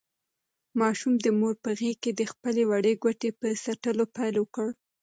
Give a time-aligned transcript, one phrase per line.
[0.79, 4.67] ماشوم د مور په غېږ کې د خپلې وړې ګوتې په څټلو پیل وکړ.